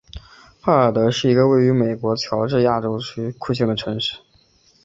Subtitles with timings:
[0.61, 4.17] 艾得尔是一个位于美国乔治亚州库克县的城市。